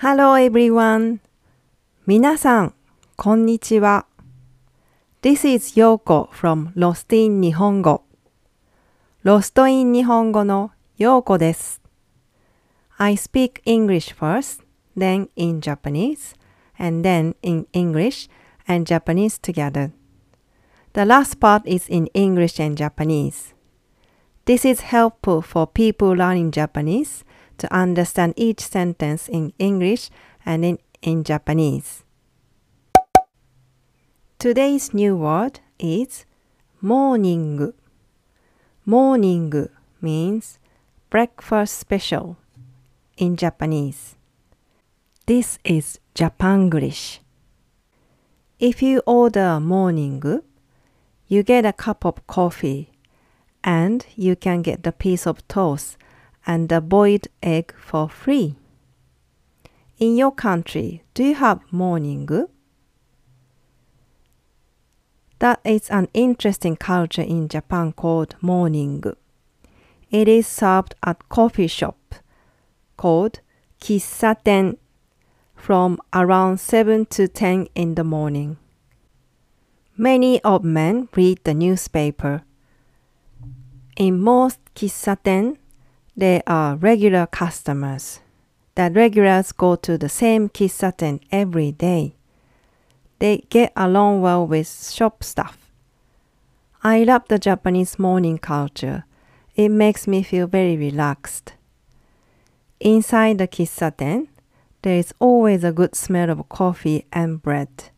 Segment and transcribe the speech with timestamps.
[0.00, 1.20] Hello everyone!
[2.06, 2.74] 皆さん、
[3.16, 4.06] こんにちは。
[5.22, 8.04] This is Yoko from Lost in 日本語。
[9.24, 11.80] Lost in 日本語のようこです。
[12.98, 14.62] I speak English first,
[14.96, 16.36] then in Japanese,
[16.78, 18.28] and then in English
[18.68, 19.92] and Japanese together.
[20.92, 23.53] The last part is in English and Japanese.
[24.46, 27.24] This is helpful for people learning Japanese
[27.56, 30.10] to understand each sentence in English
[30.44, 32.04] and in, in Japanese.
[34.38, 36.26] Today's new word is
[36.82, 37.72] morning.
[38.84, 39.68] Morning
[40.02, 40.58] means
[41.08, 42.36] breakfast special
[43.16, 44.14] in Japanese.
[45.24, 47.20] This is Japanglish.
[48.58, 50.42] If you order morning,
[51.28, 52.90] you get a cup of coffee
[53.64, 55.96] and you can get the piece of toast
[56.46, 58.54] and the boiled egg for free.
[59.98, 62.28] In your country, do you have morning?
[65.38, 69.02] That is an interesting culture in Japan called morning.
[70.10, 72.14] It is served at coffee shop
[72.96, 73.40] called
[73.80, 74.76] kissaten
[75.56, 78.58] from around 7 to 10 in the morning.
[79.96, 82.42] Many of men read the newspaper.
[83.96, 85.56] In most kissaten,
[86.16, 88.18] there are regular customers.
[88.74, 92.16] The regulars go to the same kissaten every day.
[93.20, 95.70] They get along well with shop staff.
[96.82, 99.04] I love the Japanese morning culture.
[99.54, 101.52] It makes me feel very relaxed.
[102.80, 104.26] Inside the kissaten,
[104.82, 107.90] there is always a good smell of coffee and bread.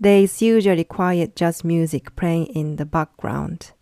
[0.00, 3.72] There is usually quiet jazz music playing in the background.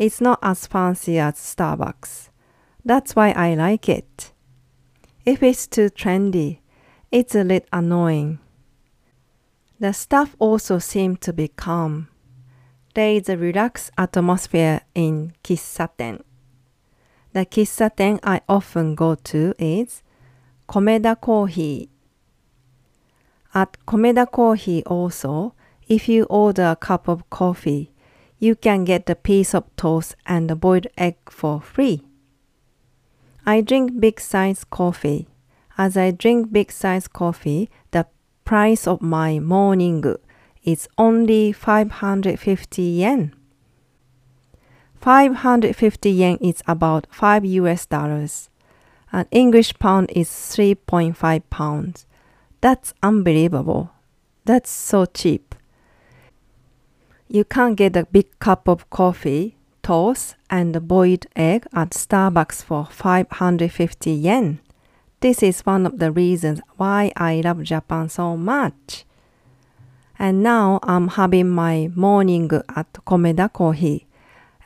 [0.00, 2.30] It's not as fancy as Starbucks.
[2.82, 4.32] That's why I like it.
[5.26, 6.60] If it's too trendy,
[7.12, 8.38] it's a little annoying.
[9.78, 12.08] The staff also seem to be calm.
[12.94, 16.22] There is a relaxed atmosphere in Kissaten.
[17.34, 20.02] The Kissaten I often go to is
[20.66, 21.90] Komeda Coffee
[23.52, 25.54] at Komeda Coffee also,
[25.88, 27.89] if you order a cup of coffee,
[28.40, 32.02] you can get a piece of toast and a boiled egg for free.
[33.46, 35.28] I drink big size coffee.
[35.76, 38.06] As I drink big size coffee, the
[38.44, 40.02] price of my morning
[40.64, 43.34] is only 550 yen.
[45.00, 48.48] 550 yen is about 5 US dollars.
[49.12, 52.06] An English pound is 3.5 pounds.
[52.60, 53.90] That's unbelievable.
[54.44, 55.54] That's so cheap.
[57.32, 59.54] You can't get a big cup of coffee,
[59.84, 64.58] toast, and boiled egg at Starbucks for 550 yen.
[65.20, 69.04] This is one of the reasons why I love Japan so much.
[70.18, 74.08] And now I'm having my morning at Komeda Coffee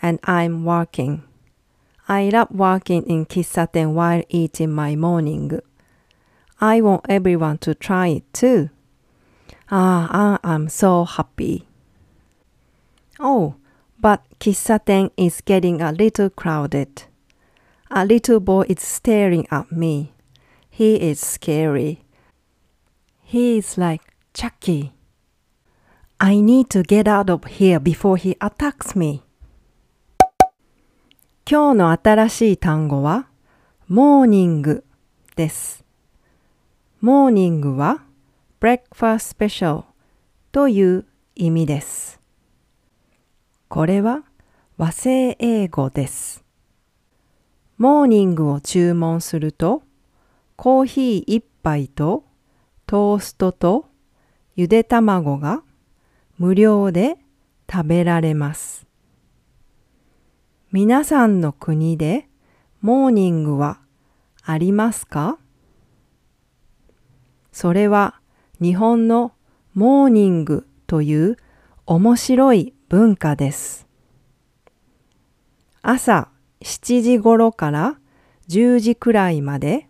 [0.00, 1.22] and I'm working.
[2.08, 5.60] I love working in Kissaten while eating my morning.
[6.62, 8.70] I want everyone to try it too.
[9.70, 11.66] Ah, I'm so happy.
[13.19, 13.55] Oh,
[13.99, 17.03] but Kissaten is getting a little crowded.
[17.91, 20.13] A little boy is staring at me.
[20.69, 22.03] He is scary.
[23.23, 24.01] He is like
[24.33, 24.93] Chucky.
[26.19, 29.23] I need to get out of here before he attacks me.
[31.49, 33.27] 今日の新しい単語は、
[33.87, 34.83] モーニング
[35.35, 35.83] です。
[37.01, 38.03] モーニングは
[38.59, 39.85] breakfast special
[40.51, 42.19] という意味です。
[43.68, 44.22] これは
[44.76, 46.44] 和製英語です。
[47.76, 49.82] モーニングを注文すると
[50.56, 52.24] コーヒー一杯と
[52.86, 53.86] トーストと
[54.54, 55.62] ゆで卵が
[56.38, 57.16] 無料で
[57.70, 58.86] 食べられます。
[60.70, 62.28] 皆さんの国で
[62.80, 63.80] モーニングは
[64.42, 65.38] ありますか？
[67.50, 68.20] それは
[68.60, 69.32] 日本の
[69.72, 71.36] モーニングという
[71.86, 73.88] 面白い文化です。
[75.82, 76.28] 朝
[76.60, 77.98] 7時頃から
[78.48, 79.88] 10時くらいまで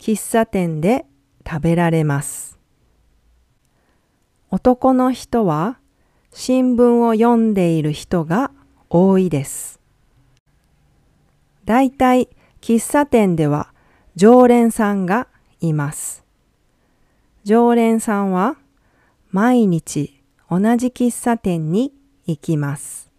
[0.00, 1.06] 喫茶店で
[1.48, 2.58] 食べられます。
[4.50, 5.78] 男の人は
[6.32, 8.50] 新聞を読んでいる人が
[8.90, 9.78] 多いです。
[11.64, 12.28] だいたい
[12.60, 13.72] 喫茶店では
[14.16, 15.28] 常連さんが
[15.60, 16.24] います。
[17.44, 18.56] 常連さんは
[19.30, 21.92] 毎日同じ喫茶店に
[22.32, 23.10] 行きます。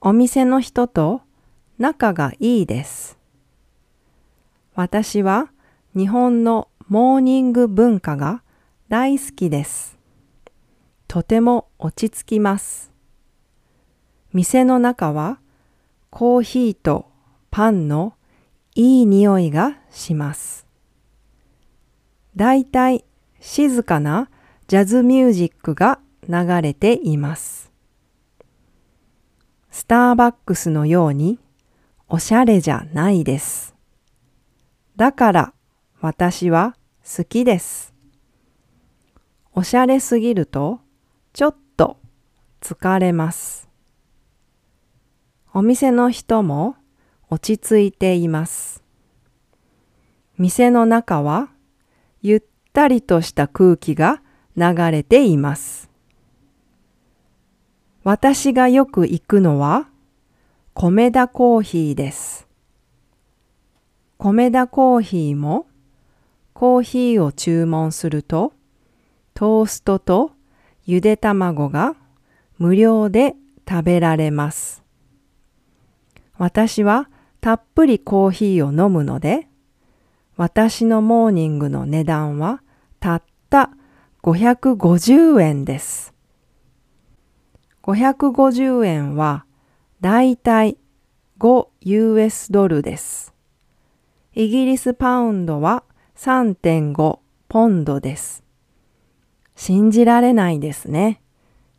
[0.00, 1.22] お店の人と
[1.78, 3.18] 仲がいいです。
[4.74, 5.50] 私は
[5.96, 8.42] 日本のモーニング文化が
[8.88, 9.98] 大好きです。
[11.08, 12.92] とても落ち着きます。
[14.32, 15.38] 店の中は
[16.10, 17.06] コーヒーと
[17.50, 18.14] パンの
[18.74, 20.66] いい匂いがします。
[22.36, 23.04] だいたい
[23.40, 24.30] 静かな
[24.68, 27.72] ジャズミュージックが流れています。
[29.70, 31.38] スターバックスのように
[32.08, 33.74] おしゃれじゃないです。
[34.96, 35.52] だから
[36.00, 37.92] 私は好きです。
[39.54, 40.80] おしゃれすぎると
[41.32, 41.98] ちょっと
[42.60, 43.68] 疲れます。
[45.52, 46.76] お店の人も
[47.28, 48.82] 落ち着いています。
[50.38, 51.50] 店の中は
[52.20, 52.42] ゆっ
[52.72, 54.22] たりとした空気が
[54.56, 55.91] 流れています。
[58.04, 59.88] 私がよく行くのは
[60.74, 62.48] 米田コーヒーです。
[64.18, 65.66] 米田コーヒーも
[66.52, 68.54] コーヒーを注文すると
[69.34, 70.32] トーストと
[70.84, 71.94] ゆで卵が
[72.58, 73.36] 無料で
[73.68, 74.82] 食べられます。
[76.38, 77.08] 私は
[77.40, 79.46] たっぷりコーヒーを飲むので
[80.36, 82.62] 私のモーニングの値段は
[82.98, 83.70] たった
[84.24, 86.11] 550円です。
[87.82, 89.44] 550円は
[90.00, 90.78] だいたい
[91.38, 93.34] 5US ドルです。
[94.34, 95.82] イギリスパウンドは
[96.16, 97.18] 3.5
[97.48, 98.44] ポンドです。
[99.56, 101.20] 信じられないですね。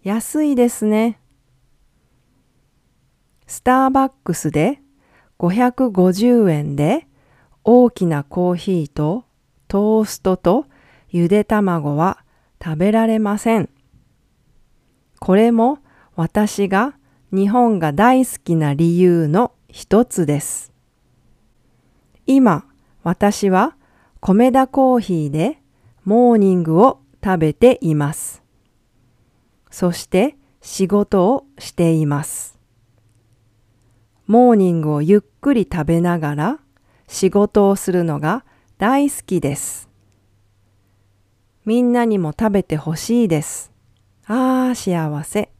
[0.03, 1.19] 安いですね。
[3.47, 4.81] スターバックスで
[5.39, 7.07] 550円で
[7.63, 9.23] 大きなコーヒーと
[9.69, 10.65] トーストと
[11.09, 12.23] ゆで卵は
[12.61, 13.69] 食べられません。
[15.19, 15.79] これも
[16.15, 16.95] 私が
[17.31, 20.71] 日本が大好きな理由の一つです。
[22.27, 22.65] 今、
[23.01, 23.75] 私は
[24.19, 25.59] 米田コーヒーで
[26.05, 28.43] モーニングを食べています。
[29.71, 32.59] そして仕事をしています。
[34.27, 36.59] モーニングをゆっくり食べながら
[37.07, 38.45] 仕事をするのが
[38.77, 39.89] 大好きです。
[41.65, 43.71] みんなにも食べてほしいです。
[44.27, 45.52] ああ、幸せ。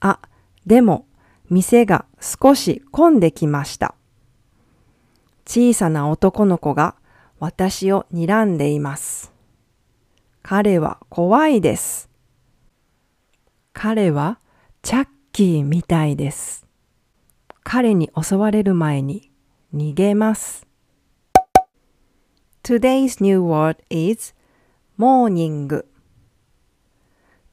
[0.00, 0.20] あ、
[0.66, 1.06] でも、
[1.50, 3.94] 店が少し混んできました。
[5.46, 6.94] 小さな男の子が
[7.38, 9.32] 私を睨んでいます。
[10.42, 12.10] 彼は怖いです。
[13.72, 14.38] 彼は
[14.82, 16.66] チャッキーみたいです。
[17.62, 19.30] 彼に襲われる前に
[19.74, 20.66] 逃げます。
[22.62, 24.34] Today's new word is
[24.98, 25.84] morning.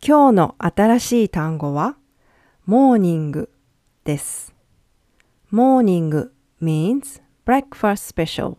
[0.06, 1.96] 今日の新しい単語は
[2.68, 3.48] morning
[4.04, 4.52] です。
[5.54, 8.58] morning means breakfast special.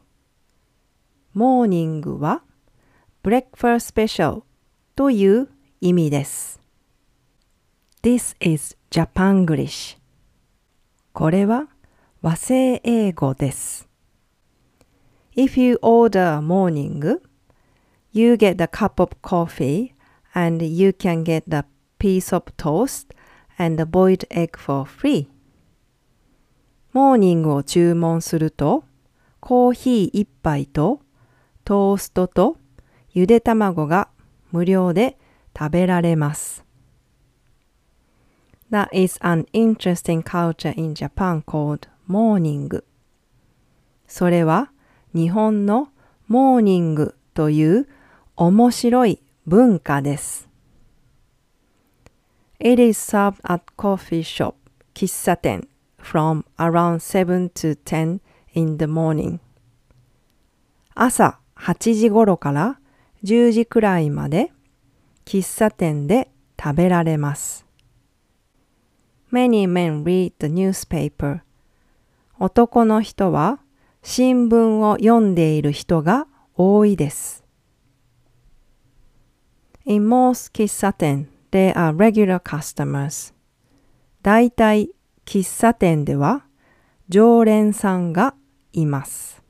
[1.35, 2.45] morning は
[3.25, 4.43] breakfast special
[4.95, 5.49] という
[5.81, 6.61] 意味です。
[8.05, 9.99] This is Japanglish.
[11.13, 11.67] これは
[12.23, 13.89] 和製英語です。
[15.35, 17.19] If you order morning,
[18.13, 19.95] you get a cup of coffee
[20.33, 21.65] and you can get a
[21.99, 23.16] piece of toast
[23.59, 25.29] and a boiled egg for free.
[26.93, 28.85] モーニングを注文すると、
[29.41, 31.01] コーヒー一杯と
[31.65, 32.57] トーストと
[33.13, 34.09] ゆで卵が
[34.51, 35.19] 無料で
[35.57, 36.65] 食べられます。
[38.71, 42.83] That is an interesting culture in Japan called morning.
[44.09, 44.71] それは
[45.15, 45.89] 日本の
[46.29, 47.89] モーニングという
[48.37, 50.46] 面白い文化です。
[52.67, 54.57] It is served at coffee shop
[54.93, 55.69] 喫茶店
[55.99, 58.19] from around 7 to 10
[58.55, 59.39] in the morning.
[60.97, 62.81] 朝8時頃から
[63.23, 64.51] 10時くらいまで
[65.25, 66.29] 喫茶店で
[66.61, 67.65] 食べられます。
[69.31, 71.43] Many men read the newspaper.
[72.41, 73.61] 男の人は
[74.03, 77.45] 新聞を読んでいる人が多いです。
[79.85, 83.35] In most 喫茶店 there are regular customers.
[84.23, 84.91] だいたい
[85.25, 86.45] 喫茶店では
[87.09, 88.35] 常連さんが
[88.73, 89.43] います。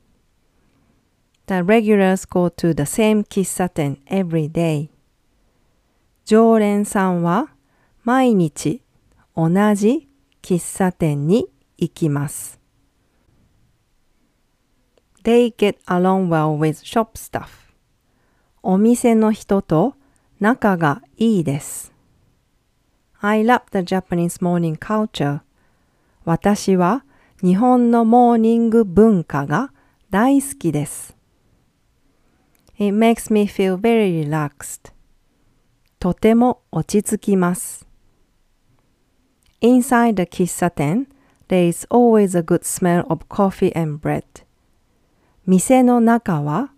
[1.47, 4.91] The regulars go to the same 喫茶店 every day.
[6.25, 7.49] 常連さんは
[8.03, 8.83] 毎日
[9.35, 10.09] 同じ
[10.43, 11.49] 喫茶店に
[11.79, 12.61] 行きます。
[15.23, 17.49] They get along well with shop staff.
[18.63, 19.96] お店の人と
[20.39, 21.95] 仲がいいです。
[23.21, 25.41] I love the Japanese morning culture.
[26.27, 27.05] 私は
[27.43, 29.73] 日本のモーニング文化が
[30.11, 31.17] 大好きです。
[32.79, 34.93] It makes me feel very relaxed.
[35.99, 37.87] とても落ち着きます。
[39.63, 41.09] Inside the 喫茶店
[41.49, 44.23] there is always a good smell of coffee and bread.
[45.47, 46.73] 店の中は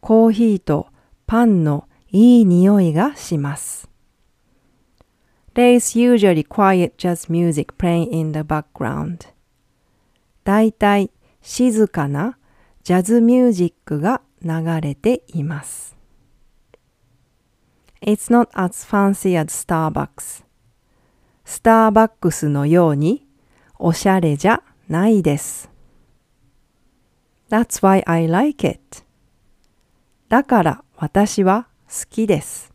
[0.00, 0.88] コーヒーと
[1.26, 3.88] パンのいい匂いがします。
[5.52, 9.26] There is usually quiet jazz music playing in the background.
[10.44, 11.10] だいたい
[11.42, 12.38] 静かな
[12.84, 15.96] ジャズミュージックが流れています。
[18.00, 20.44] It's not as fancy as Starbucks.
[21.44, 23.26] スターバックスのように
[23.76, 25.68] おしゃれじゃないです。
[27.50, 29.02] That's why I like it.
[30.28, 32.74] だから私は好きです。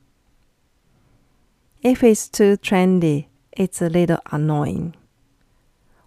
[1.84, 4.94] If it's too trendy, it's a little annoying.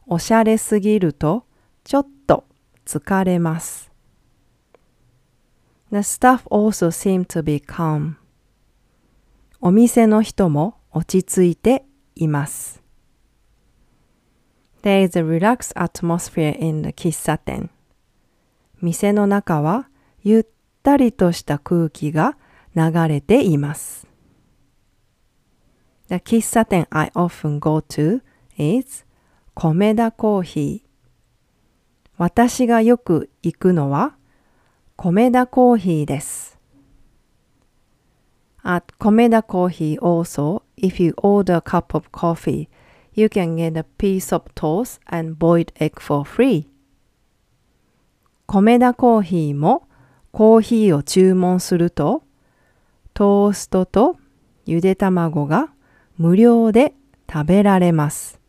[0.06, 1.44] おしゃれすぎると
[1.84, 2.44] ちょっと
[2.86, 3.92] 疲れます。
[5.90, 8.14] The staff also seem to be calm.
[9.60, 12.82] お店の人も落ち着いています。
[14.82, 17.68] There is a relaxed atmosphere in the 喫茶店。
[18.80, 19.90] 店の中は
[20.22, 20.46] ゆっ
[20.82, 22.38] たりとした空気が
[22.74, 24.06] 流れています。
[26.08, 28.22] The 喫茶店 I often go to
[28.56, 29.04] is
[29.54, 30.92] 米田コーヒー。
[32.18, 34.16] 私がよく行くのは
[34.96, 36.52] 米田コーヒーです。
[38.64, 42.68] At Komeda Coffee also, if you order a cup of coffee,
[43.12, 46.66] you can get a piece of toast and boiled egg for free.
[48.46, 49.88] 米田コーヒーも
[50.30, 52.22] コーヒーを注文すると
[53.14, 54.16] トーストと
[54.64, 55.70] ゆで卵が
[56.16, 56.94] 無料で
[57.30, 58.40] 食べられます。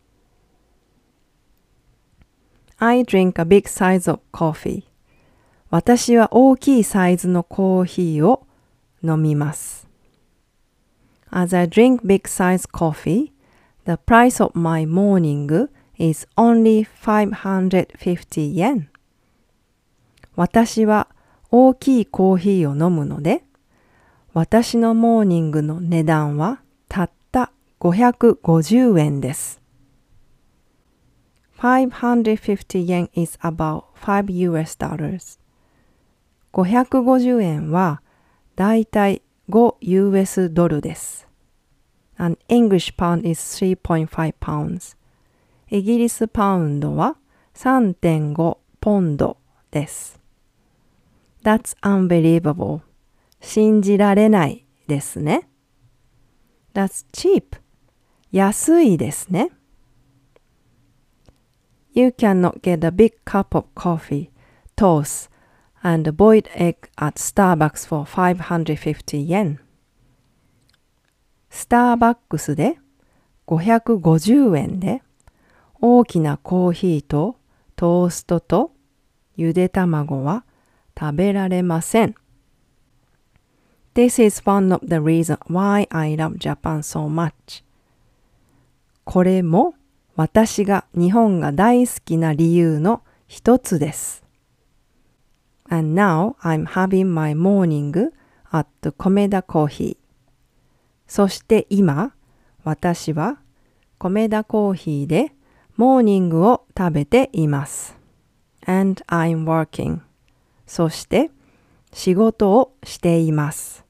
[2.78, 4.84] I drink a big size of coffee.
[5.70, 8.46] 私は大きいサイズのコーヒーを
[9.02, 9.86] 飲みます。
[11.30, 13.32] As I drink big size coffee,
[13.86, 15.68] the price of my morning
[15.98, 18.86] is only 550 yen.
[20.36, 21.08] 私は
[21.50, 23.43] 大きいコーヒーを飲むので、
[24.34, 29.62] 私のモーニングの値段はたった550円です。
[31.58, 35.38] 550 yen is about 5 US dollars.
[36.52, 38.02] 550円は
[38.56, 41.28] だいたい5 US ドルです。
[42.18, 44.96] An English pound is 3.5 pounds.
[45.70, 47.18] イギリスパウンドは
[47.54, 49.36] 3.5ポンド
[49.70, 50.20] です。
[51.44, 52.80] That's unbelievable.
[53.44, 55.48] 信じられないですね。
[56.72, 57.60] That's cheap.
[58.32, 59.50] 安いですね。
[61.92, 64.30] You cannot get a big cup of coffee,
[64.76, 65.30] toast,
[65.82, 69.58] and a boiled egg at Starbucks for 550 yen.
[71.50, 72.78] スターバックスで
[73.46, 75.02] 550円で
[75.80, 77.36] 大きなコーヒーと
[77.76, 78.72] トーストと
[79.36, 80.44] ゆで卵は
[80.98, 82.14] 食べられません。
[83.94, 87.62] This is one of the reasons why I love Japan so much.
[89.04, 89.74] これも
[90.16, 94.24] 私が日本が大好きな理由の一つです。
[95.68, 98.10] And now I'm having my morning
[98.50, 98.66] at
[98.98, 99.96] Komeda Coffee.
[101.06, 102.14] そして今、
[102.64, 103.38] 私は
[103.98, 105.32] 米田コーヒーで
[105.76, 107.96] モーニングを食べています。
[108.66, 110.00] And I'm working.
[110.66, 111.30] そして
[111.92, 113.83] 仕事をしています。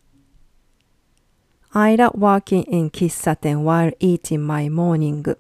[1.77, 5.37] I love working in 喫茶店 while eating my morning.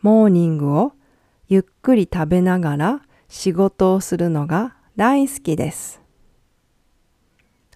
[0.00, 0.92] モーニングを
[1.46, 6.00] ゆっくり食べながら仕事をするのが大好きです。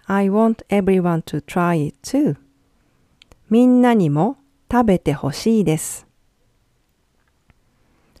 [0.07, 2.35] I want everyone to try it too.
[3.51, 4.37] みんなにも
[4.71, 6.07] 食べてほしいです。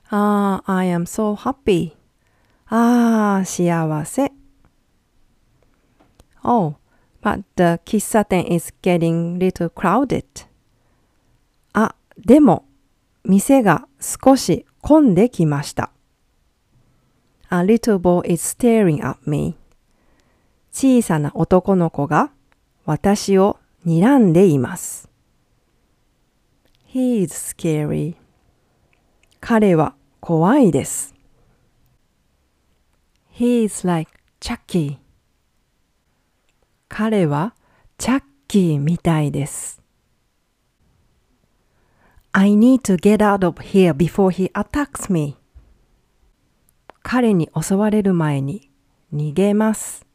[0.09, 1.93] ああ、I am so happy.
[2.67, 4.31] ああ、幸せ。
[6.43, 6.75] Oh,
[7.27, 10.23] but the 喫茶店 is getting little crowded.
[11.73, 12.63] あ、でも、
[13.25, 15.91] 店が少し混んできました。
[17.49, 19.57] A little boy is staring at me.
[20.71, 22.31] 小さな男の子が
[22.85, 25.09] 私を睨んでいます。
[26.93, 28.15] He is scary.
[29.41, 31.13] 彼は怖いです。
[33.33, 35.06] He is like Chucky.
[36.89, 37.53] 彼は
[37.97, 39.81] チャッキーみたいです。
[42.31, 45.37] I need to get out of here before he attacks me.
[47.01, 48.69] 彼に襲われる前に
[49.13, 50.07] 逃げます。